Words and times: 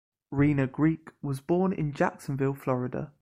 Rena 0.31 0.65
Greek 0.65 1.09
was 1.21 1.41
born 1.41 1.71
in 1.73 1.93
Jacksonville, 1.93 2.55
Florida. 2.55 3.09